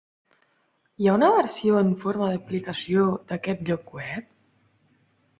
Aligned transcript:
Hi 1.01 1.09
ha 1.09 1.17
una 1.17 1.27
versió 1.33 1.75
en 1.81 1.91
forma 2.03 2.29
d'aplicació 2.31 3.03
d'aquest 3.33 3.61
lloc 3.69 3.93
web? 3.99 4.33